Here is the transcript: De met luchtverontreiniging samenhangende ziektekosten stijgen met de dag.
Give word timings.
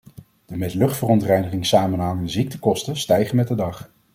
De 0.45 0.57
met 0.57 0.73
luchtverontreiniging 0.73 1.65
samenhangende 1.65 2.29
ziektekosten 2.31 2.95
stijgen 2.97 3.35
met 3.35 3.47
de 3.47 3.55
dag. 3.55 3.89